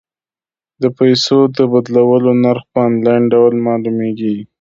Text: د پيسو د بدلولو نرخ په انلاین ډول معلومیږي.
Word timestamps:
د 0.81 0.83
پيسو 0.97 1.39
د 1.57 1.59
بدلولو 1.73 2.31
نرخ 2.43 2.63
په 2.73 2.79
انلاین 2.89 3.23
ډول 3.33 3.53
معلومیږي. 3.67 4.35